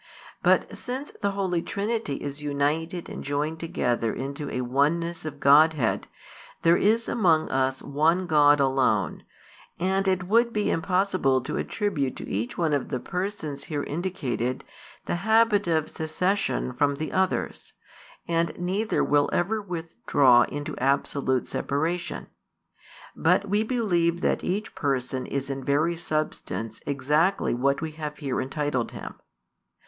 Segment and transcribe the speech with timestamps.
[0.41, 5.39] But |265 since the Holy Trinity is united and joined together into a oneness of
[5.39, 6.07] Godhead,
[6.63, 9.21] there is among us One God alone:
[9.79, 14.63] and it would be impossible to attribute to each one of the Persons here indicated
[15.05, 17.73] the habit of secession from the others,
[18.27, 22.25] and neither will ever withdraw into absolute separation;
[23.15, 28.41] but we believe that each Person is in very substance exactly what we have here
[28.41, 29.13] entitled Him.